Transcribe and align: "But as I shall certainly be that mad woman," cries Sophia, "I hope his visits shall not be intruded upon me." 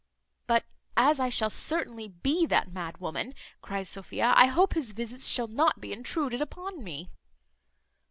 "But 0.47 0.65
as 0.97 1.19
I 1.19 1.29
shall 1.29 1.51
certainly 1.51 2.07
be 2.07 2.47
that 2.47 2.71
mad 2.71 2.97
woman," 2.97 3.35
cries 3.61 3.87
Sophia, 3.87 4.33
"I 4.35 4.47
hope 4.47 4.73
his 4.73 4.93
visits 4.93 5.27
shall 5.27 5.45
not 5.47 5.79
be 5.79 5.93
intruded 5.93 6.41
upon 6.41 6.83
me." 6.83 7.11